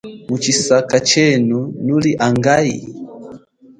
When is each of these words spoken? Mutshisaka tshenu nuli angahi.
Mutshisaka 0.29 0.95
tshenu 1.07 1.57
nuli 1.85 2.11
angahi. 2.27 2.77